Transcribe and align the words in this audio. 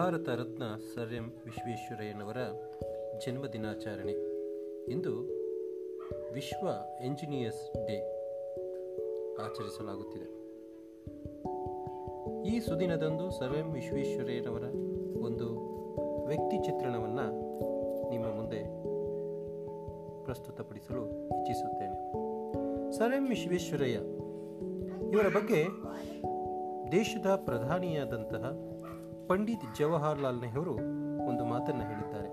Bharat 0.00 0.28
Ratna 0.28 0.62
sir 0.94 1.12
M 1.12 1.24
ವಿಶ್ವೇಶ್ವರಯ್ಯನವರ 1.44 2.36
ಜನ್ಮದಿನಾಚರಣೆ 3.18 4.12
ಇಂದು 4.92 5.12
ವಿಶ್ವ 6.32 6.68
ಎಂಜಿನಿಯರ್ಸ್ 7.04 7.86
ಡೇ 7.86 7.96
ಆಚರಿಸಲಾಗುತ್ತಿದೆ. 9.42 10.28
ಈ 12.42 12.60
ಸುದಿನದಂದು 12.60 13.30
ಸರ್ 13.30 13.52
ಎಂ 13.52 13.72
ವಿಶ್ವೇಶ್ವರಯ್ಯನವರ 13.72 14.62
ಒಂದು 15.24 15.48
ವ್ಯಕ್ತಿ 16.26 16.58
ಚಿತ್ರಣವನ್ನು 16.58 17.26
ನಿಮ್ಮ 18.10 18.26
ಮುಂದೆ 18.26 18.60
ಪ್ರಸ್ತುತಪಡಿಸಲು 20.24 21.28
ಇಚ್ಛಿಸುತ್ತೇನೆ. 21.40 22.12
ಸರ್ 22.92 23.12
ಎಂ 23.12 23.28
ವಿಶ್ವೇಶ್ವರಯ್ಯ 23.28 23.98
ಇವರ 25.12 25.28
ಬಗ್ಗೆ 25.28 25.66
ದೇಶದ 26.92 27.26
ಪ್ರಧಾನಿಯಾದಂತಹ 27.44 28.56
ಪಂಡಿತ್ 29.30 29.76
ಜವಾಹರ್ಲಾಲ್ 29.78 30.40
ನೆಹರು 30.40 30.72
ಒಂದು 31.28 31.44
ಮಾತನ್ನು 31.44 31.82
ಹೇಳಿದ್ದಾರೆ. 31.82 32.30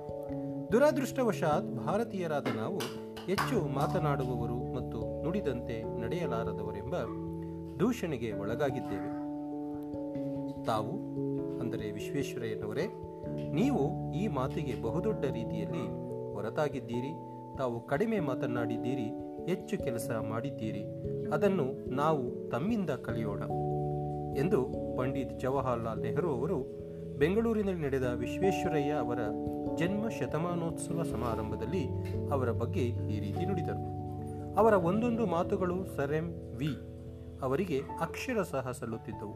ದುರಾದೃಷ್ಟವಶಾತ್ 0.72 1.66
ಭಾರತೀಯರಾದ 1.66 2.48
ನಾವು 2.56 2.78
ಹೆಚ್ಚು 3.26 3.76
ಮಾತನಾಡುವವರು 3.76 4.74
ಮತ್ತು 4.74 5.24
ನುಡಿದಂತೆ 5.24 6.02
ನಡೆಯಲಾರದವರೆಂಬ 6.02 6.96
ದೂಷಣೆಗೆ 7.80 8.32
ಒಳಗಾಗಿದ್ದೇವೆ. 8.32 9.12
ತಾವು, 10.64 10.92
ಅಂದರೆ 11.60 11.92
ವಿಶ್ವೇಶ್ವರಯ್ಯನವರೇ, 11.92 12.86
ನೀವು 13.54 14.14
ಈ 14.14 14.28
ಮಾತಿಗೆ 14.28 14.82
ಬಹುದೊಡ್ಡ 14.82 15.26
ರೀತಿಯಲ್ಲಿ 15.26 15.86
ಹೊರತಾಗಿದ್ದೀರಿ. 16.34 17.12
ತಾವು 17.58 17.88
ಕಡಿಮೆ 17.88 18.20
ಮಾತನಾಡಿದ್ದೀರಿ 18.20 19.08
ಹೆಚ್ಚು 19.46 19.78
ಕೆಲಸ 19.78 20.12
ಮಾಡಿದ್ದೀರಿ. 20.30 20.84
ಅದನ್ನು 21.30 21.90
ನಾವು 21.90 22.50
ತಮ್ಮಿಂದ 22.50 22.90
ಕಲಿಯೋಣ 22.90 23.44
ಎಂದು 24.38 24.66
ಪಂಡಿತ್ 24.98 25.40
ಜವಾಹರ್ಲಾಲ್ 25.40 26.02
ನೆಹರು 26.02 26.36
ಅವರು 26.36 26.87
ಬೆಂಗಳೂರಿನಲ್ಲಿ 27.18 27.82
ನಡೆದ 27.82 28.04
ವಿಶ್ವೇಶ್ವರಯ್ಯ 28.04 28.92
ಅವರ 28.92 29.20
ಜನ್ಮ 29.76 30.10
ಶತಮಾನೋತ್ಸವ 30.10 31.04
ಸಮಾರಂಭದಲ್ಲಿ 31.04 31.88
ಅವರ 32.32 32.52
ಬಗ್ಗೆ 32.52 32.82
ಈ 32.82 33.20
ರೀತಿ 33.20 33.46
ನುಡಿದರು. 33.46 33.84
ಅವರ 34.56 34.74
ಒಂದೊಂದು 34.74 35.26
ಮಾತುಗಳು 35.26 35.86
ಸರ್ 35.86 36.14
ಎಂ 36.14 36.28
ವಿ 36.56 36.72
ಅವರಿಗೆ 37.42 37.82
ಅಕ್ಷರ 38.00 38.42
ಸಹ 38.42 38.72
ಸಲ್ಲುತ್ತಿದ್ದವು. 38.72 39.36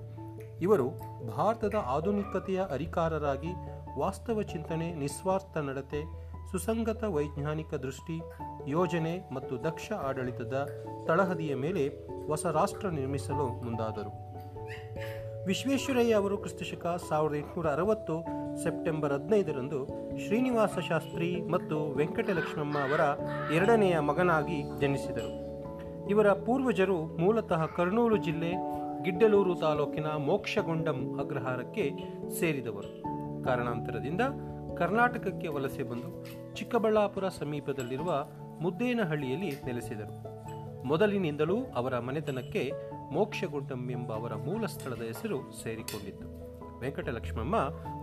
ಇವರು 0.62 0.90
ಭಾರತದ 1.28 1.76
ಆಧುನಿಕತೆಯ 1.86 2.62
ಅರಿಕಾರರಾಗಿ 2.72 3.54
ವಾಸ್ತವ 4.00 4.42
ಚಿಂತನೆ, 4.42 4.96
ನಿಸ್ವಾರ್ಥ 4.96 5.58
ನಡತೆ, 5.58 6.32
ಸುಸಂಗತ 6.52 7.04
ವೈಜ್ಞಾನಿಕ 7.04 7.74
ದೃಷ್ಟಿ, 7.74 8.22
ಯೋಜನೆ 8.68 9.30
ಮತ್ತು 9.34 9.64
ದಕ್ಷ 9.64 9.92
ಆಡಳಿತದ 9.92 10.70
ತಳಹದಿಯ 11.08 11.56
ಮೇಲೆ 11.56 11.88
ಹೊಸ 12.28 12.46
ರಾಷ್ಟ್ರ 12.46 12.90
ನಿರ್ಮಿಸಲು 12.90 13.48
ಮುಂದಾದರು. 13.64 14.32
ವಿಶ್ವೇಶ್ವರಯ್ಯ 15.46 16.14
ಅವರು 16.14 16.38
ಕ್ರಿಸ್ತಶಕ 16.38 17.02
ಸಾವಿರದ 17.10 17.36
ಎಂಟುನೂರ 17.36 17.70
ಅರವತ್ತು 17.70 18.26
ಸೆಪ್ಟೆಂಬರ್ 18.64 19.14
ಹದಿನೈದರಂದು 19.14 19.86
ಶ್ರೀನಿವಾಸ 20.26 20.80
ಶಾಸ್ತ್ರಿ 20.90 21.42
ಮತ್ತು 21.42 21.96
ವೆಂಕಟಲಕ್ಷ್ಮಮ್ಮ 21.98 22.78
ಅವರ 22.78 23.00
ಎರಡನೆಯ 23.54 24.00
ಮಗನಾಗಿ 24.00 24.80
ಜನಿಸಿದರು. 24.80 25.52
ಇವರ 26.10 26.34
ಪೂರ್ವಜರು 26.34 27.04
ಮೂಲತಃ 27.04 27.66
ಕರ್ನೂಲು 27.66 28.18
ಜಿಲ್ಲೆ 28.18 28.52
ಗಿಡ್ಡಲೂರು 29.04 29.56
ತಾಲೂಕಿನ 29.56 30.06
ಮೋಕ್ಷಗೊಂಡಂ 30.06 31.20
ಅಗ್ರಹಾರಕ್ಕೆ 31.20 31.92
ಸೇರಿದವರು. 32.40 33.04
ಕಾರಣಾಂತರದಿಂದ 33.44 34.22
ಕರ್ನಾಟಕಕ್ಕೆ 34.78 35.48
ವಲಸೆ 35.48 35.84
ಬಂದು 35.84 36.26
ಚಿಕ್ಕಬಳ್ಳಾಪುರ 36.56 37.28
ಸಮೀಪದಲ್ಲಿರುವ 37.28 38.26
ಮುದ್ದೇನಹಳ್ಳಿಯಲ್ಲಿ 38.62 39.50
ನೆಲೆಸಿದರು. 39.50 40.32
ಮೊದಲಿನಿಂದಲೂ 40.84 41.64
ಅವರ 41.76 42.00
ಮನೆತನಕ್ಕೆ 42.00 42.72
ಮೋಕ್ಷಗುಂಡಂ 43.12 43.92
ಎಂಬ 43.92 44.14
ಅವರ 44.14 44.36
ಮೂಲ 44.36 44.66
ಸ್ಥಳದ 44.66 45.02
ಹೆಸರು 45.02 45.64
ಸೇರಿಕೊಂಡಿತ್ತು. 45.64 46.42
ವೆಂಕಟಲಕ್ಷ್ಮಮ್ಮ 46.80 47.56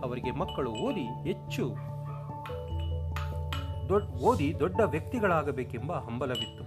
ಅವರಿಗೆ 0.03 0.31
ಮಕ್ಕಳು 0.31 0.71
ಓದಿ 0.71 1.23
ಹೆಚ್ಚು 1.23 1.75
ಓದಿ 4.21 4.59
ದೊಡ್ಡ 4.59 4.79
ವ್ಯಕ್ತಿಗಳಾಗಬೇಕೆಂಬ 4.85 5.93
ಹಂಬಲವಿತ್ತು. 5.93 6.63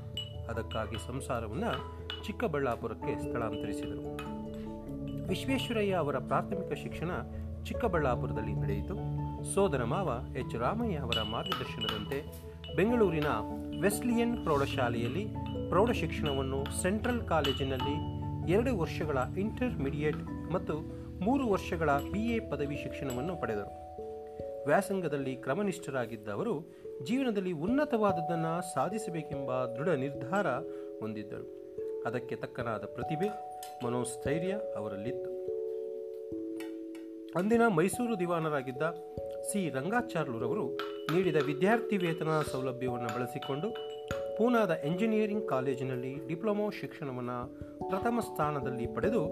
ಅದಕ್ಕಾಗಿ 0.50 1.06
ಸಂಸಾರವನ್ನು 1.06 2.02
ಚಿಕ್ಕಬಳ್ಳಾಪುರಕ್ಕೆ 2.24 3.18
ಸ್ಥಳಾಂತರಿಸಿದರು. 3.20 4.16
ವಿಶ್ವೇಶ್ವರಯ್ಯ 5.28 5.92
ಅವರ 5.92 6.18
ಪ್ರಾಥಮಿಕ 6.18 6.72
ಶಿಕ್ಷಣ 6.82 7.10
ಚಿಕ್ಕಬಳ್ಳಾಪುರದಲ್ಲಿ 7.64 8.52
ನಡೆಯಿತು. 8.52 8.94
ಸೋದರ 9.54 9.84
ಮಾವ 9.84 10.20
ಎಚ್. 10.36 10.56
ರಾಮಯ್ಯ 10.56 10.96
ಅವರ 10.96 11.22
ಮಾರ್ಗದರ್ಶನದಂತೆ 11.22 12.42
ಬೆಂಗಳೂರಿನ 12.76 13.26
ವೆಸ್ಲಿಯನ್ 13.82 14.44
ಪ್ರೌಢಶಾಲೆಯಲ್ಲಿ 14.44 15.26
ಪ್ರೌಢಶಿಕ್ಷಣವನ್ನು 15.68 16.82
ಸೆಂಟ್ರಲ್ 16.82 17.28
ಕಾಲೇಜಿನಲ್ಲಿ 17.28 18.11
ಎರಡು 18.48 18.78
ವರ್ಷಗಳ 18.78 19.18
ಇಂಟರ್ಮೀಡಿಯೇಟ್ 19.38 20.52
ಮತ್ತು 20.52 20.78
ಮೂರು 21.24 21.48
ವರ್ಷಗಳ 21.48 21.90
ಬಿ 22.12 22.20
ಎ 22.20 22.38
ಪದವಿ 22.50 22.76
ಶಿಕ್ಷಣವನ್ನು 22.76 23.40
ಪಡೆದರು. 23.40 23.82
ವ್ಯಾಸಂಗದಲ್ಲಿ 24.66 25.36
ಕ್ರಮನಿಷ್ಠರಾಗಿದ್ದ 25.36 26.28
ಅವರು 26.28 26.72
ಜೀವನದಲ್ಲಿ 27.02 27.52
ಉನ್ನತವಾದದ್ದನ್ನು 27.52 28.74
ಸಾಧಿಸಬೇಕೆಂಬ 28.74 29.66
ದೃಢ 29.66 29.88
ನಿರ್ಧಾರ 29.88 30.46
ಹೊಂದಿದ್ದರು. 31.00 31.62
ಅದಕ್ಕೆ 32.06 32.36
ತಕ್ಕನಾದ 32.36 32.84
ಪ್ರತಿಭೆ, 32.84 33.28
ಮನೋಸ್ಥೈರ್ಯ 33.86 34.60
ಅವರಲ್ಲಿತ್ತು. 34.76 35.42
ಅಂದಿನ 37.38 37.62
ಮೈಸೂರು 37.66 38.20
ದಿವಾನರಾಗಿದ್ದ 38.20 38.82
ಸಿ. 39.52 39.68
ರಂಗಾಚಾರ್ಲುರವರು 39.68 40.76
ನೀಡಿದ 41.14 41.36
ವಿದ್ಯಾರ್ಥಿ 41.36 41.96
ವೇತನ 41.96 42.42
ಸೌಲಭ್ಯವನ್ನು 42.52 43.06
ಬಳಸಿಕೊಂಡು 43.06 43.92
ಪೂನಾದ 44.38 44.70
ಎಂಜಿನಿಯರಿಂಗ್ 44.84 45.48
ಕಾಲೇಜಿನಲ್ಲಿ 45.48 46.28
ಡಿಪ್ಲೊಮೊ 46.28 46.70
ಶಿಕ್ಷಣವನ್ನು 46.70 47.71
ಪ್ರಥಮ 47.88 48.20
ಸ್ಥಾನದಲ್ಲಿ 48.20 48.86
ಪಡೆದು 48.86 49.22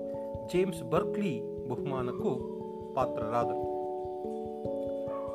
ಜೇಮ್ಸ್ 0.49 0.83
ಬರ್ಕ್ಲಿ 0.83 1.43
ಬಹುಮಾನಕ್ಕೂ 1.69 2.57
ಪಾತ್ರರಾದರು. 2.97 3.71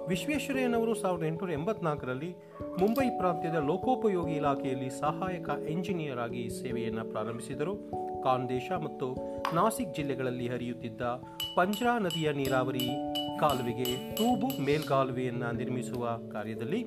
ವಿಶ್ವೇಶ್ವರಯ್ಯನವರು 0.08 0.96
ಸಾವಿರದ 0.96 1.24
ಎಂಟುನೂರ 1.24 1.54
ಎಂಬತ್ನಾಲ್ಕರಲ್ಲಿ 1.54 2.36
ಮುಂಬೈ 2.80 3.10
ಪ್ರಾಂತ್ಯದ 3.10 3.56
ಲೋಕೋಪಯೋಗಿ 3.56 4.34
ಇಲಾಖೆಯಲ್ಲಿ 4.34 4.90
ಸಹಾಯಕ 4.90 5.50
ಎಂಜಿನಿಯರ್ 5.70 6.20
ಆಗಿ 6.20 6.50
ಸೇವೆಯನ್ನು 6.50 7.06
ಪ್ರಾರಂಭಿಸಿದರು. 7.06 7.76
ಖಾನ್ದೇಶ 8.24 8.72
ಮತ್ತು 8.84 9.14
ನಾಸಿಕ್ 9.56 9.96
ಜಿಲ್ಲೆಗಳಲ್ಲಿ 9.96 10.48
ಹರಿಯುತ್ತಿದ್ದ 10.48 11.02
ಪಂಜ್ರಾ 11.56 12.00
ನದಿಯ 12.00 12.34
ನೀರಾವರಿ 12.34 12.90
ಕಾಲುವೆಗೆ 13.40 14.16
ತೂಬು 14.16 14.48
ಮೇಲ್ಕಾಲುವೆಯನ್ನು 14.48 15.52
ನಿರ್ಮಿಸುವ 15.52 16.20
ಕಾರ್ಯದಲ್ಲಿ 16.32 16.86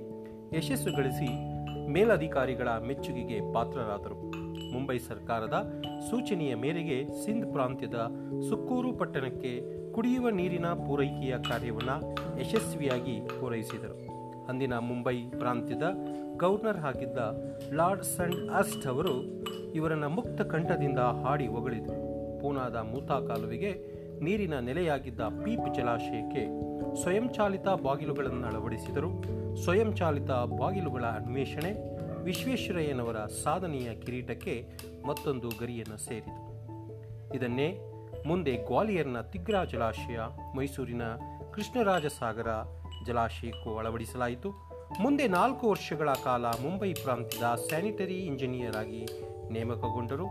ಯಶಸ್ಸು 0.57 0.97
ಗಳಿಸಿ 0.97 1.59
ಮೇಲಧಿಕಾರಿಗಳ 1.89 2.69
ಮೆಚ್ಚುಗೆಗೆ 2.69 3.53
ಪಾತ್ರರಾದರು. 3.53 4.38
ಮುಂಬೈ 4.73 4.99
ಸರ್ಕಾರದ 4.99 5.83
ಸೂಚನೆಯ 6.11 6.55
ಮೇರೆಗೆ 6.55 7.25
ಸಿಂಧ್ 7.25 7.53
ಪ್ರಾಂತ್ಯದ 7.53 7.99
ಸುಕ್ಕೂರು 8.49 8.93
ಪಟ್ಟಣಕ್ಕೆ 8.93 9.79
ಕುಡಿಯುವ 9.93 10.31
ನೀರಿನ 10.31 10.67
ಪೂರೈಕೆಯ 10.67 11.35
ಕಾರ್ಯವನ್ನು 11.49 12.17
ಯಶಸ್ವಿಯಾಗಿ 12.41 13.21
ಪೂರೈಸಿದರು. 13.41 13.97
ಅಂದಿನ 14.47 14.79
ಮುಂಬೈ 14.79 15.17
ಪ್ರಾಂತ್ಯದ 15.39 15.83
ಗವರ್ನರ್ 16.37 16.79
ಆಗಿದ್ದ 16.79 17.19
ಲಾರ್ಡ್ 17.73 18.03
ಸಂಡ್ 18.03 18.51
ಅಸ್ಟ್ 18.51 18.87
ಅವರು 18.87 19.45
ಇವರನ್ನು 19.75 20.09
ಮುಕ್ತ 20.09 20.41
ಕಂಠದಿಂದ 20.41 20.99
ಹಾಡಿ 20.99 21.47
ಹೊಗಳಿದರು. 21.47 21.99
ಪೂನಾದ 22.41 22.77
ಮೂತಾ 22.77 23.21
ಕಾಲುವೆಗೆ 23.21 23.99
ನೀರಿನ 24.23 24.59
ನೆಲೆಯಾಗಿದ್ದ 24.59 25.21
ಪೀಪ್ 25.21 25.75
ಜಲಾಶಯಕ್ಕೆ 25.75 26.45
ಸ್ವಯಂಚಾಲಿತ 27.03 27.69
ಬಾಗಿಲುಗಳನ್ನು 27.69 28.47
ಅಳವಡಿಸಿದರು. 28.47 29.11
ಸ್ವಯಂಚಾಲಿತ 29.65 30.31
ಬಾಗಿಲುಗಳ 30.31 31.05
ಅನ್ವೇಷಣೆ 31.05 31.98
ವಿಶ್ವೇಶ್ವರಯ್ಯನವರ 32.23 33.17
ಸಾಧನೆಯ 33.27 33.95
ಕಿರೀಟಕ್ಕೆ 33.95 34.69
ಮತ್ತೊಂದು 35.07 35.49
ಗರಿಯನ್ನು 35.49 35.97
ಸೇರಿತು 35.97 36.49
ಇದನ್ನೇ 37.35 37.79
ಮುಂದೆ 38.27 38.53
ಗ್ವಾಲಿಯರ್ನ 38.53 39.21
ತಿಗ್ರಾ 39.21 39.65
ಜಲಾಶಯ, 39.65 40.19
ಮೈಸೂರಿನ 40.57 41.03
ಕೃಷ್ಣರಾಜಸಾಗರ 41.53 42.47
ಜಲಾಶಯಕ್ಕೂ 43.07 43.77
ಅಳವಡಿಸಲಾಯಿತು. 43.77 44.51
ಮುಂದೆ 45.01 45.29
ನಾಲ್ಕು 45.29 45.71
ವರ್ಷಗಳ 45.71 46.11
ಕಾಲ 46.25 46.47
ಮುಂಬೈ 46.47 46.93
ಪ್ರಾಂತ್ಯದ 46.93 47.55
ಸ್ಯಾನಿಟರಿ 47.55 48.17
ಇಂಜಿನಿಯರ್ 48.17 48.77
ಆಗಿ 48.77 49.07
ನೇಮಕಗೊಂಡರು. 49.51 50.27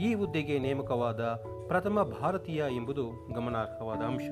ಈ 0.00 0.14
ಹುದ್ದೆಗೆ 0.14 0.58
ನೇಮಕವಾದ 0.58 1.20
ಪ್ರಥಮ 1.66 2.02
ಭಾರತೀಯ 2.02 2.64
ಎಂಬುದು 2.76 3.32
ಗಮನಾರ್ಹವಾದ 3.34 3.98
ಅಂಶ. 3.98 4.22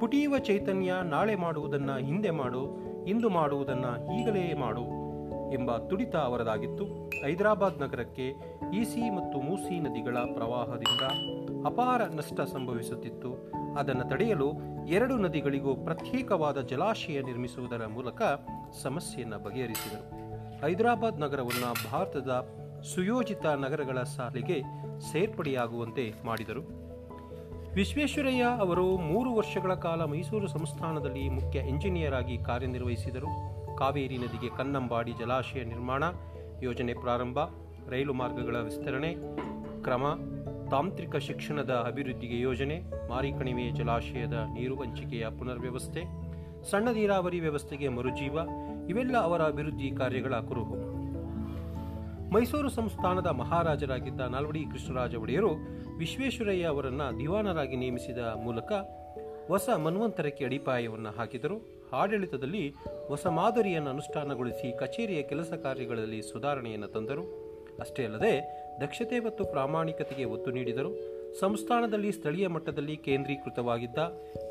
ಪುಟಿಯುವ 0.00 0.38
ಚೈತನ್ಯ 0.38 0.92
ನಾಳೆ 1.02 1.34
ಮಾಡುವುದನ್ನು 1.34 1.96
ಹಿಂದೆ 1.96 2.30
ಮಾಡು, 2.30 2.80
ಇಂದು 3.04 3.28
ಮಾಡುವುದನ್ನು 3.28 4.20
ಈಗಲೇ 4.20 4.54
ಮಾಡು 4.54 5.05
ಎಂಬ 5.52 5.76
ತುಡಿತ 5.76 6.16
ಅವರದಾಗಿತ್ತು. 6.16 6.84
ಹೈದರಾಬಾದ್ 7.24 7.78
ನಗರಕ್ಕೆ 7.78 8.34
ಈಸಿ 8.74 9.10
ಮತ್ತು 9.10 9.38
ಮೂಸಿ 9.40 9.80
ನದಿಗಳ 9.80 10.16
ಪ್ರವಾಹದಿಂದ 10.34 11.02
ಅಪಾರ 11.66 12.02
ನಷ್ಟ 12.04 12.40
ಸಂಭವಿಸುತ್ತಿತ್ತು. 12.40 13.52
ಅದನ್ನು 13.78 14.08
ತಡೆಯಲು 14.08 14.52
ಎರಡು 14.86 15.16
ನದಿಗಳಿಗೂ 15.16 15.74
ಪ್ರತ್ಯೇಕವಾದ 15.74 16.60
ಜಲಾಶಯ 16.60 17.22
ನಿರ್ಮಿಸುವುದರ 17.22 17.86
ಮೂಲಕ 17.86 18.22
ಸಮಸ್ಯೆಯನ್ನು 18.82 19.38
ಬಗೆಹರಿಸಿದರು. 19.38 20.26
ಹೈದರಾಬಾದ್ 20.66 21.20
ನಗರವನ್ನು 21.20 21.90
ಭಾರತದ 21.90 22.48
ಸುಯೋಜಿತ 22.82 23.46
ನಗರಗಳ 23.46 24.02
ಸಾಲಿಗೆ 24.02 24.62
ಸೇರ್ಪಡೆಯಾಗುವಂತೆ 25.12 26.14
ಮಾಡಿದರು. 26.24 26.86
ವಿಶ್ವೇಶ್ವರಯ್ಯ 27.74 28.42
ಅವರು 28.42 28.96
ಮೂರು 28.96 29.34
ವರ್ಷಗಳ 29.34 29.74
ಕಾಲ 29.74 30.04
ಮೈಸೂರು 30.04 30.48
ಸಂಸ್ಥಾನದಲ್ಲಿ 30.48 31.28
ಮುಖ್ಯ 31.28 31.58
ಎಂಜಿನಿಯರ್ 31.58 32.14
ಆಗಿ 32.14 32.38
ಕಾರ್ಯನಿರ್ವಹಿಸಿದರು. 32.38 33.26
ಕಾವೇರಿ 33.78 34.18
ನದಿಗೆ 34.18 34.56
ಕನ್ನಂಬಾಡಿ 34.56 35.12
ಜಲಾಶಯ 35.12 35.64
ನಿರ್ಮಾಣ 35.64 36.04
ಯೋಜನೆ 36.62 36.94
ಪ್ರಾರಂಭ, 36.94 37.38
ರೈಲು 37.90 38.12
ಮಾರ್ಗಗಳ 38.12 38.56
ವಿಸ್ತರಣೆ, 38.56 39.14
ಕ್ರಮ, 39.82 40.04
ತಾಂತ್ರಿಕ 40.70 41.16
ಶಿಕ್ಷಣದ 41.16 41.70
ಅಭಿವೃದ್ಧಿಗೆ 41.70 42.40
ಯೋಜನೆ, 42.40 42.80
ಮಾರಿಕಣಿವೆ 43.08 43.70
ಜಲಾಶಯದ 43.70 44.32
ನೀರು 44.32 44.76
ಹಂಚಿಕೆಯ 44.76 45.28
ಪುನರ್ವ್ಯವಸ್ಥೆ, 45.38 46.02
ಸಣ್ಣ 46.70 46.88
ನೀರಾವರಿ 46.88 47.40
ವ್ಯವಸ್ಥೆಗೆ 47.40 47.88
ಮರುಜೀವ, 47.88 48.38
ಇವೆಲ್ಲ 48.88 49.16
ಅವರ 49.18 49.42
ಅಭಿವೃದ್ಧಿ 49.42 49.90
ಕಾರ್ಯಗಳ 49.90 50.34
ಕುರುಹು. 50.34 50.96
ಮೈಸೂರು 52.34 52.68
ಸಂಸ್ಥಾನದ 52.68 53.26
ಮಹಾರಾಜರಾಗಿದ್ದ 53.26 54.20
ನಾಲ್ವಡಿ 54.20 54.64
ಕೃಷ್ಣರಾಜ 54.64 55.14
ಒಡೆಯರು 55.14 55.50
ವಿಶ್ವೇಶ್ವರಯ್ಯ 55.98 56.64
ಅವರನ್ನು 56.64 57.18
ದಿವಾನರಾಗಿ 57.18 57.76
ನೇಮಿಸಿದ 57.76 58.18
ಮೂಲಕ 58.18 58.72
ಹೊಸ 59.48 59.68
ಮನ್ವಂತರಕ್ಕೆ 59.84 60.44
ಅಡಿಪಾಯವನ್ನು 60.44 61.10
ಹಾಕಿದರು. 61.10 61.75
ಆಡಳಿತದಲ್ಲಿ 61.92 62.74
ಹೊಸ 63.08 63.26
ಮಾದರಿಯನ್ನು 63.26 63.90
ಅನುಷ್ಠಾನಗೊಳಿಸಿ 63.90 64.78
ಕಚೇರಿಯ 64.78 65.22
ಕೆಲಸ 65.22 65.52
ಕಾರ್ಯಗಳಲ್ಲಿ 65.52 66.22
ಸುಧಾರಣೆಯನ್ನು 66.22 66.86
ತಂದರು. 66.86 67.46
ಅಷ್ಟೇ 67.80 68.04
ಅಲ್ಲದೆ 68.04 68.66
ದಕ್ಷತೆ 68.80 69.20
ಮತ್ತು 69.20 69.44
ಪ್ರಾಮಾಣಿಕತೆಗೆ 69.44 70.24
ಒತ್ತು 70.24 70.50
ನೀಡಿದರು. 70.50 71.16
ಸಂಸ್ಥಾನದಲ್ಲಿ 71.40 72.12
ಸ್ಥಳೀಯ 72.12 72.48
ಮಟ್ಟದಲ್ಲಿ 72.48 72.96
ಕೇಂದ್ರೀಕೃತವಾಗಿದ್ದ 72.96 73.98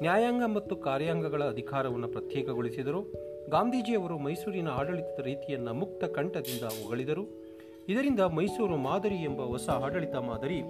ನ್ಯಾಯಾಂಗ 0.02 0.44
ಮತ್ತು 0.46 0.76
ಕಾರ್ಯಾಂಗಗಳ 0.76 1.44
ಅಧಿಕಾರವನ್ನು 1.44 2.08
ಪ್ರತ್ಯೇಕಗೊಳಿಸಿದರು. 2.08 3.02
ಗಾಂಧೀಜಿಯವರು 3.50 4.18
ಮೈಸೂರಿನ 4.18 4.68
ಆಡಳಿತದ 4.68 5.24
ರೀತಿಯನ್ನು 5.24 5.74
ಮುಕ್ತ 5.74 6.04
ಕಂಠದಿಂದ 6.04 6.64
ಹೊಗಳಿದರು. 6.64 7.46
ಇದರಿಂದ 7.90 8.20
ಮೈಸೂರು 8.20 8.78
ಮಾದರಿ 8.78 9.16
ಎಂಬ 9.16 9.42
ಹೊಸ 9.42 9.70
ಆಡಳಿತ 9.70 10.16
ಮಾದರಿ 10.16 10.62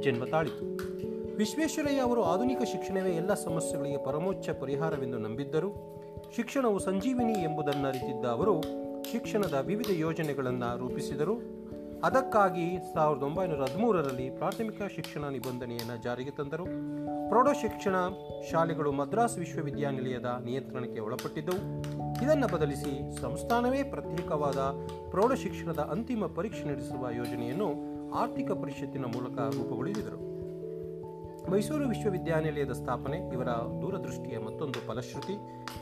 ಜನ್ಮ 0.00 0.24
ತಾಳಿತು 0.24 0.90
ವಿಶ್ವೇಶ್ವರಯ್ಯ 1.36 2.00
ಅವರು 2.00 2.22
ಆಧುನಿಕ 2.22 2.58
ಶಿಕ್ಷಣವೇ 2.62 3.10
ಎಲ್ಲ 3.10 3.34
ಸಮಸ್ಯೆಗಳಿಗೆ 3.34 4.04
ಪರಮೋಚ್ಚ 4.04 4.50
ಪರಿಹಾರವೆಂದು 4.50 5.18
ನಂಬಿದ್ದರು. 5.18 5.99
ಶಿಕ್ಷಣವು 6.36 6.78
ಸಂಜೀವಿನಿ 6.78 7.32
ಎಂಬುದನ್ನು 7.32 7.88
ಅರಿತಿದ್ದ 7.88 8.24
ಅವರು 8.24 8.62
ಶಿಕ್ಷಣದ 9.12 9.54
ವಿವಿಧ 9.66 9.86
ಯೋಜನೆಗಳನ್ನು 9.90 10.78
ರೂಪಿಸಿದರು. 10.78 11.60
ಅದಕ್ಕಾಗಿ 12.04 12.78
ಸಾವಿರದ 12.94 13.22
ಒಂಬೈನೂರ 13.22 13.62
ಹದಿಮೂರರಲ್ಲಿ 13.62 14.30
ಪ್ರಾಥಮಿಕ 14.30 14.82
ಶಿಕ್ಷಣ 14.94 15.28
ನಿಬಂಧನೆಯನ್ನು 15.28 16.02
ಜಾರಿಗೆ 16.02 16.30
ತಂದರು. 16.30 16.64
ಪ್ರೌಢ 17.28 17.48
ಶಿಕ್ಷಣ 17.60 17.94
ಶಾಲೆಗಳು 18.50 18.92
ಮದ್ರಾಸ್ 18.92 19.38
ವಿಶ್ವವಿದ್ಯಾನಿಲಯದ 19.38 20.42
ನಿಯಂತ್ರಣಕ್ಕೆ 20.44 21.00
ಒಳಪಟ್ಟಿದ್ದವು. 21.00 21.80
ಇದನ್ನು 22.24 22.46
ಬದಲಿಸಿ 22.46 23.20
ಸಂಸ್ಥಾನವೇ 23.20 23.82
ಪ್ರತ್ಯೇಕವಾದ 23.82 24.58
ಪ್ರೌಢ 25.10 25.32
ಶಿಕ್ಷಣದ 25.32 25.78
ಅಂತಿಮ 25.78 26.26
ಪರೀಕ್ಷೆ 26.26 26.64
ನಡೆಸುವ 26.64 27.10
ಯೋಜನೆಯನ್ನು 27.10 27.70
ಆರ್ಥಿಕ 28.14 28.50
ಪರಿಷತ್ತಿನ 28.50 29.04
ಮೂಲಕ 29.04 29.38
ರೂಪುಗೊಳಿಸಿದರು. 29.38 30.29
ಮೈಸೂರು 31.48 31.88
ವಿಶ್ವವಿದ್ಯಾನಿಲಯದ 31.88 32.72
ಸ್ಥಾಪನೆ, 32.72 33.32
ಇವರ 33.32 33.48
ದೂರದೃಷ್ಟಿಯ 33.82 34.38
ಮತ್ತೊಂದು 34.38 34.78
ಫಲಶ್ರುತಿ. 34.78 35.34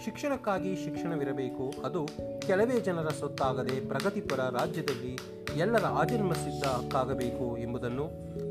ಶಿಕ್ಷಣಕ್ಕಾಗಿ 0.04 0.76
ಶಿಕ್ಷಣವಿರಬೇಕು, 0.84 1.74
ಅದು 1.84 2.08
ಕೆಲವೇ 2.46 2.80
ಜನರ 2.80 3.08
ಸೊತ್ತಾಗದೆ 3.08 3.88
ಪ್ರಗತಿಪರ 3.88 4.40
ರಾಜ್ಯದಲ್ಲಿ 4.40 5.18
ಎಲ್ಲರ 5.58 5.84
ಆಜನ್ಮ 5.84 6.32
ಸಿದ್ಧ 6.32 6.64
ಹಕ್ಕಾಗಬೇಕು 6.66 7.56
ಎಂಬುದನ್ನು 7.56 8.06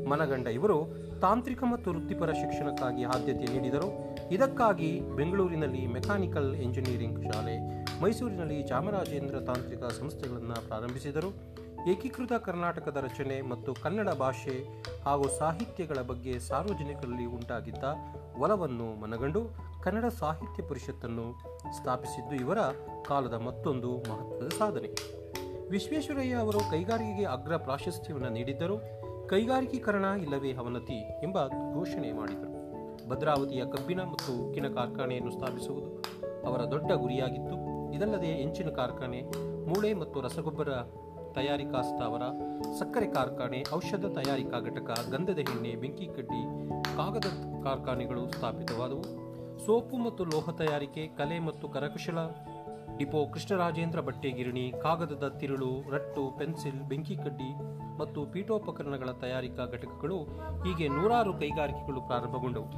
ಮನಗಂಡ 0.08 0.46
ಇವರು 0.46 1.08
ತಾಂತ್ರಿಕ 1.20 1.62
ಮತ್ತು 1.64 1.90
ವೃತ್ತಿಪರ 1.90 2.32
ಶಿಕ್ಷಣಕ್ಕಾಗಿ 2.32 3.04
ಆದ್ಯತೆ 3.04 3.46
ನೀಡಿದರು. 3.52 3.88
ಇದಕ್ಕಾಗಿ 4.30 5.00
ಬೆಂಗಳೂರಿನಲ್ಲಿ 5.00 5.86
ಮೆಕ್ಯಾನಿಕಲ್ 5.86 6.56
ಎಂಜಿನಿಯರಿಂಗ್ 6.56 7.32
ಶಾಲೆ, 7.32 7.84
ಮೈಸೂರಿನಲ್ಲಿ 8.02 8.62
ಚಾಮರಾಜೇಂದ್ರ 8.62 9.40
ತಾಂತ್ರಿಕ 9.40 9.84
ಸಂಸ್ಥೆಗಳನ್ನು 9.84 10.68
ಪ್ರಾರಂಭಿಸಿದರು. 10.68 11.57
ಏಕೀಕೃತ 11.86 12.32
ಕರ್ನಾಟಕದ 12.32 12.96
ರಚನೆ 12.96 13.42
ಮತ್ತು 13.42 13.74
ಕನ್ನಡ 13.74 14.08
ಭಾಷೆ 14.08 14.82
ಹಾಗೂ 15.04 15.28
ಸಾಹಿತ್ಯಗಳ 15.28 16.00
ಬಗ್ಗೆ 16.00 16.38
ಸಾರ್ವಜನಿಕರಲ್ಲಿ 16.38 17.24
ಉಂಟಾಗಿದ್ದ 17.24 17.84
ಒಲವನ್ನು 18.38 19.00
ಮನಗಂಡು 19.00 19.40
ಕನ್ನಡ 19.82 20.04
ಸಾಹಿತ್ಯ 20.04 20.62
ಪರಿಷತ್ತನ್ನು 20.62 21.40
ಸ್ಥಾಪಿಸಿದ್ದು 21.76 22.36
ಇವರ 22.36 22.58
ಕಾಲದ 23.06 23.34
ಮತ್ತೊಂದು 23.34 23.96
ಮಹತ್ವದ 23.96 24.48
ಸಾಧನೆ. 24.58 24.88
ವಿಶ್ವೇಶ್ವರಯ್ಯ 25.68 26.34
ಅವರು 26.34 26.58
ಕೈಗಾರಿಕೆಗೆ 26.58 27.24
ಅಗ್ರ 27.24 27.56
ಪ್ರಾಶಸ್ತ್ಯವನ್ನು 27.56 28.28
ನೀಡಿದ್ದರು. 28.28 28.78
ಕೈಗಾರಿಕೀಕರಣ 29.28 30.04
ಇಲ್ಲವೇ 30.04 30.52
ಅವನತಿ 30.52 30.98
ಎಂಬ 31.22 31.48
ಘೋಷಣೆ 31.48 32.12
ಮಾಡಿದರು. 32.12 32.58
ಭದ್ರಾವತಿಯ 33.08 33.64
ಕಬ್ಬಿನ 33.64 34.00
ಮತ್ತು 34.00 34.46
ಉಕ್ಕಿನ 34.46 34.68
ಕಾರ್ಖಾನೆಯನ್ನು 34.68 35.30
ಸ್ಥಾಪಿಸುವುದು 35.30 36.04
ಅವರ 36.46 36.60
ದೊಡ್ಡ 36.60 36.92
ಗುರಿಯಾಗಿತ್ತು. 36.92 37.56
ಇದಲ್ಲದೆ 37.92 38.26
ಹೆಂಚಿನ 38.26 38.68
ಕಾರ್ಖಾನೆ, 38.68 39.22
ಮೂಳೆ 39.66 39.94
ಮತ್ತು 39.94 40.20
ರಸಗೊಬ್ಬರ 40.20 40.68
ತಯಾರಿಕಾ 41.38 41.82
ಸ್ಥಾವರ 41.82 42.22
ಸಕ್ಕರೆ 42.78 43.06
ಕಾರ್ಖಾನೆ, 43.06 43.64
ಔಷಧ 43.74 44.04
ತಯಾರಿಕಾ 44.06 44.60
ಘಟಕ, 44.60 44.98
ಗಂಧದ 45.10 45.38
ಎಣ್ಣೆ, 45.38 45.74
ಬೆಂಕಿ 45.74 46.06
ಕಡ್ಡಿ, 46.06 46.40
ಕಾಗದ 46.96 47.28
ಕಾರ್ಖಾನೆಗಳು 47.64 48.30
ಸ್ಥಾಪಿತವಾದವು. 48.30 49.02
ಸೋಪು 49.66 49.96
ಮತ್ತು 49.96 50.24
ಲೋಹ 50.24 50.50
ತಯಾರಿಕೆ, 50.50 51.06
ಕಲೆ 51.06 51.38
ಮತ್ತು 51.38 51.68
ಕರಕುಶಲ, 51.68 52.18
ಡಿಪೋ 52.96 53.26
ಕೃಷ್ಣರಾಜೇಂದ್ರ 53.26 54.00
ಬಟ್ಟೆ 54.00 54.30
ಗಿರಣಿ 54.30 54.72
ಕಾಗದದ 54.82 55.28
ತಿರುಳು, 55.28 55.90
ರಟ್ಟು, 55.90 56.38
ಪೆನ್ಸಿಲ್, 56.38 56.82
ಬೆಂಕಿ 56.82 57.16
ಕಡ್ಡಿ 57.16 57.50
ಮತ್ತು 57.98 58.26
ಪೀಠೋಪಕರಣಗಳ 58.26 59.10
ತಯಾರಿಕಾ 59.10 59.66
ಘಟಕಗಳು 59.66 60.18
ಹೀಗೆ 60.64 60.88
ನೂರಾರು 60.88 61.32
ಕೈಗಾರಿಕೆಗಳು 61.32 62.00
ಪ್ರಾರಂಭಗೊಂಡವು. 62.00 62.70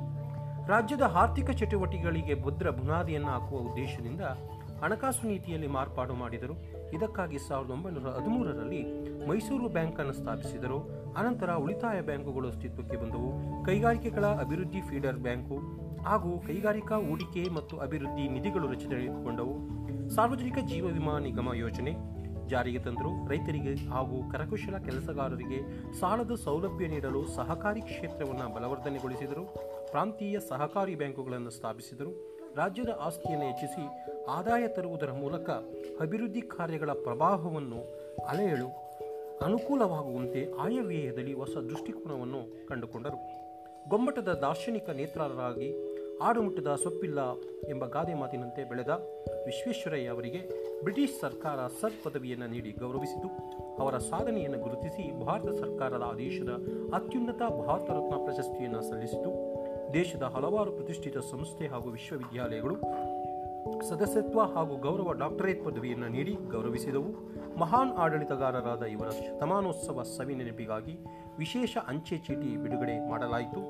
ರಾಜ್ಯದ 0.66 1.02
ಆರ್ಥಿಕ 1.02 1.50
ಚಟುವಟಿಕೆಗಳಿಗೆ 1.50 2.34
ಭದ್ರ 2.42 2.70
ಬುನಾದಿಯನ್ನು 2.70 3.28
ಹಾಕುವ 3.28 3.58
ಉದ್ದೇಶದಿಂದ 3.58 4.20
ಹಣಕಾಸು 4.82 5.28
ನೀತಿಯಲ್ಲಿ 5.28 5.66
ಮಾರ್ಪಾಡು 5.66 6.14
ಮಾಡಿದರು. 6.14 6.54
ಇದಕ್ಕಾಗಿ 6.92 7.38
ಸಾವಿರದ 7.38 7.70
ಒಂಬೈನೂರ 7.70 8.08
ಹದಿಮೂರರಲ್ಲಿ 8.08 8.82
ಮೈಸೂರು 9.26 9.68
ಬ್ಯಾಂಕ್ 9.68 10.00
ಅನ್ನು 10.00 10.12
ಸ್ಥಾಪಿಸಿದರು. 10.12 10.78
ಅನಂತರ 11.16 11.50
ಉಳಿತಾಯ 11.50 12.00
ಬ್ಯಾಂಕುಗಳು 12.00 12.48
ಅಸ್ತಿತ್ವಕ್ಕೆ 12.48 12.96
ಬಂದವು. 12.96 13.64
ಕೈಗಾರಿಕೆಗಳ 13.64 14.26
ಅಭಿವೃದ್ಧಿ 14.26 14.80
ಫೀಡರ್ 14.80 15.16
ಬ್ಯಾಂಕು 15.16 15.58
ಹಾಗೂ 16.02 16.38
ಕೈಗಾರಿಕಾ 16.38 16.96
ಹೂಡಿಕೆ 16.96 17.48
ಮತ್ತು 17.48 17.78
ಅಭಿವೃದ್ಧಿ 17.78 18.28
ನಿಧಿಗಳು 18.28 18.72
ರಚನೆಗೊಂಡವು. 18.72 19.54
ಸಾರ್ವಜನಿಕ 20.08 20.58
ಜೀವ 20.66 20.86
ವಿಮಾ 20.86 21.18
ನಿಗಮ 21.18 21.54
ಯೋಜನೆ 21.54 22.20
ಜಾರಿಗೆ 22.48 22.78
ತಂದರು. 22.78 23.28
ರೈತರಿಗೆ 23.28 23.74
ಹಾಗೂ 23.88 24.30
ಕರಕುಶಲ 24.30 24.78
ಕೆಲಸಗಾರರಿಗೆ 24.78 25.90
ಸಾಲದ 26.00 26.34
ಸೌಲಭ್ಯ 26.34 26.86
ನೀಡಲು 26.88 27.26
ಸಹಕಾರಿ 27.26 27.80
ಕ್ಷೇತ್ರವನ್ನು 27.80 28.54
ಬಲವರ್ಧನೆಗೊಳಿಸಿದರು. 28.54 29.44
ಪ್ರಾಂತೀಯ 29.90 30.40
ಸಹಕಾರಿ 30.40 30.94
ಬ್ಯಾಂಕುಗಳನ್ನು 30.94 31.50
ಸ್ಥಾಪಿಸಿದರು. 31.50 32.40
ರಾಜ್ಯದ 32.56 32.98
ಆಸ್ತಿಯನ್ನು 33.00 33.46
ಹೆಚ್ಚಿಸಿ 33.46 34.09
ಆದಾಯ 34.30 34.68
ತರುವುದರ 34.68 35.12
ಮೂಲಕ 35.12 35.50
ಅಭಿವೃದ್ಧಿ 36.00 36.40
ಕಾರ್ಯಗಳ 36.40 36.90
ಪ್ರಭಾವವನ್ನು 36.92 37.80
ಅಲೆಯಲು 38.26 38.68
ಅನುಕೂಲವಾಗುವಂತೆ 39.42 40.52
ಆಯವ್ಯಯದಲ್ಲಿ 40.58 41.32
ಹೊಸ 41.32 41.56
ದೃಷ್ಟಿಕೋನವನ್ನು 41.56 42.66
ಕಂಡುಕೊಂಡರು. 42.66 43.18
ಗೊಮ್ಮಟದ 43.88 44.28
ದಾರ್ಶನಿಕ 44.28 44.90
ನೇತ್ರರಾಗಿ 44.90 45.74
ಆಡುಮುಟ್ಟದ 46.22 46.74
ಸೊಪ್ಪಿಲ್ಲ 46.82 47.32
ಎಂಬ 47.68 47.86
ಗಾದೆ 47.86 48.14
ಮಾತಿನಂತೆ 48.14 48.64
ಬೆಳೆದ 48.64 48.88
ವಿಶ್ವೇಶ್ವರಯ್ಯ 49.46 50.08
ಅವರಿಗೆ 50.08 50.40
ಬ್ರಿಟಿಷ್ 50.82 51.20
ಸರ್ಕಾರ 51.20 51.66
ಸರ್ 51.80 52.04
ಪದವಿಯನ್ನು 52.04 52.46
ನೀಡಿ 52.46 52.70
ಗೌರವಿಸಿತು. 52.70 53.28
ಅವರ 53.82 53.98
ಸಾಧನೆಯನ್ನು 53.98 54.58
ಗುರುತಿಸಿ 54.58 55.24
ಭಾರತ 55.24 55.48
ಸರ್ಕಾರದ 55.60 56.02
ಆದೇಶದ 56.06 56.48
ಅತ್ಯುನ್ನತ 56.94 57.38
ಭಾರತ 57.38 57.90
ರತ್ನ 57.90 58.24
ಪ್ರಶಸ್ತಿಯನ್ನು 58.24 58.82
ಸಲ್ಲಿಸಿತು. 58.82 59.30
ದೇಶದ 59.94 60.22
ಹಲವಾರು 60.22 60.72
ಪ್ರತಿಷ್ಠಿತ 60.72 61.18
ಸಂಸ್ಥೆ 61.18 61.66
ಹಾಗೂ 61.66 61.90
ವಿಶ್ವವಿದ್ಯಾಲಯಗಳು 61.90 62.76
ಸದಸ್ಯತ್ವ 63.88 64.40
ಹಾಗೂ 64.40 64.76
ಗೌರವ 64.76 65.12
ಡಾಕ್ಟರೇಟ್ 65.12 65.64
ಪದವಿಯನ್ನು 65.64 66.08
ನೀಡಿ 66.08 66.34
ಗೌರವಿಸಿದವು. 66.50 67.10
ಮಹಾನ್ 67.58 67.92
ಆಡಳಿತಗಾರರಾದ 67.92 68.82
ಇವರ 68.82 69.08
ಶತಮಾನೋತ್ಸವ 69.08 70.02
ಸವಿ 70.02 70.34
ನೆನಪಿಗಾಗಿ 70.34 70.98
ವಿಶೇಷ 71.38 71.76
ಅಂಚೆ 71.88 72.18
ಚೀಟಿ 72.18 72.56
ಬಿಡುಗಡೆ 72.56 73.10
ಮಾಡಲಾಯಿತು. 73.10 73.60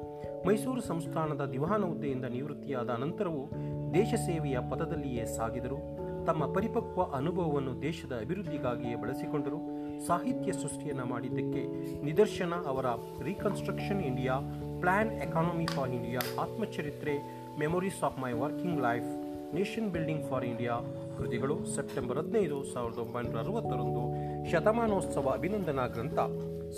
ಮೈಸೂರು 0.47 0.81
ಸಂಸ್ಥಾನದ 0.81 1.45
ದಿವಾನ 1.53 1.85
ಹುದ್ದೆಯಿಂದ 1.85 2.25
ನಿವೃತ್ತಿಯಾದ 2.25 2.89
ನಂತರವೂ 2.89 3.51
ದೇಶ 3.95 4.15
ಸೇವೆಯ 4.15 4.59
ಪದದಲ್ಲಿಯೇ 4.71 5.25
ಸಾಗಿದರು. 5.25 6.11
ತಮ್ಮ 6.27 6.53
ಪರಿಪಕ್ವ 6.53 7.03
ಅನುಭವವನ್ನು 7.03 7.83
ದೇಶದ 7.83 8.13
ಅಭಿವೃದ್ಧಿಗಾಗಿಯೇ 8.21 8.95
ಬಳಸಿಕೊಂಡರು. 8.95 9.81
ಸಾಹಿತ್ಯ 10.07 10.53
ಸೃಷ್ಟಿಯನ್ನು 10.53 11.05
ಮಾಡಿದ್ದಕ್ಕೆ 11.07 11.63
ನಿದರ್ಶನ 12.05 12.55
ಅವರ 12.67 12.87
reconstruction 13.23 14.01
India 14.01 14.41
plan 14.81 15.13
economy 15.13 15.67
for 15.67 15.91
India 15.91 16.43
ಆತ್ಮಚರಿತ್ರೆ 16.43 17.15
memories 17.59 18.03
of 18.03 18.19
my 18.19 18.33
working 18.33 18.83
life 18.83 19.20
nation 19.55 19.91
building 19.91 20.25
for 20.31 20.45
India 20.45 20.75
ಕೃತಿಗಳು 21.19 21.67
ಸೆಪ್ಟೆಂಬರ್ 21.75 22.19
ಹದಿನೈದು, 22.19 22.65
ಸಾವಿರದ 22.73 22.99
ಒಂಬೈನೂರ 22.99 23.39
ಅರವತ್ತರಂದು 23.39 24.03
ಶತಮಾನೋತ್ಸವ 24.51 25.29
ಅಭಿನಂದನಾ 25.29 25.87
ಗ್ರಂಥ. 25.87 26.19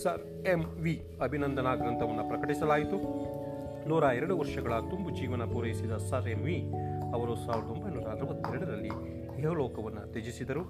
ಸರ್ 0.03 0.47
ಎಂ 0.47 0.65
ವಿ 0.65 1.19
ಅಭಿನಂದನಾ 1.23 1.75
ಗ್ರಂಥವನ್ನು 1.75 2.29
ಪ್ರಕಟಿಸಲಾಯಿತು. 2.29 2.99
ನೂರ 3.89 4.03
ಎರಡು 4.03 4.39
ವರ್ಷಗಳ 4.39 4.73
ತುಂಬು 4.91 5.11
ಜೀವನ 5.11 5.45
ಪೂರೈಸಿದ 5.53 5.97
ಸರ್ 5.97 6.29
ಎಂ 6.29 6.39
ವಿ 6.39 6.57
ಅವರು 7.15 7.37
ಸಾವಿರದ 7.37 7.71
ಒಂಬೈನೂರ 7.71 8.09
ಅರವತ್ತೆರಡರಲ್ಲಿ 8.09 8.93
ಇಹಲೋಕವನ್ನು 9.41 10.13
ತ್ಯಜಿಸಿದರು. 10.13 10.65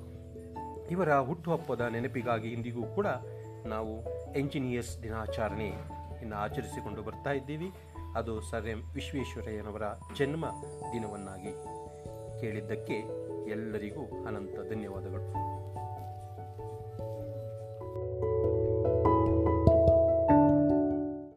ಇವರ 0.90 1.18
ಹುಟ್ಟುಹಬ್ಬದ 1.18 1.80
ನೆನಪಿಗಾಗಿ 1.80 2.48
ಇಂದಿಗೂ 2.48 2.82
ಕೂಡ 2.82 3.06
ನಾವು 3.66 3.92
ಎಂಜಿನಿಯರ್ಸ್ 4.34 5.02
ದಿನಾಚರಣೆ 5.02 5.68
ಇನ್ನು 6.22 6.36
ಆಚರಿಸಿಕೊಂಡು 6.36 7.02
ಬರ್ತಾ 7.02 7.30
ಇದ್ದೀವಿ. 7.30 7.70
ಅದು 8.16 8.40
ಸರ್ 8.40 8.66
ಎಂ 8.66 8.80
ವಿಶ್ವೇಶ್ವರಯ್ಯನವರ 8.94 9.82
ಜನ್ಮ 10.18 10.46
ದಿನವನ್ನಾಗಿ 10.92 11.81
ಕೇಳಿದ್ದಕ್ಕೆ 12.42 12.96
ಎಲ್ಲರಿಗೂ 13.50 14.26
ಅನಂತ 14.26 14.54
ಧನ್ಯವಾದಗಳು. 14.68 15.61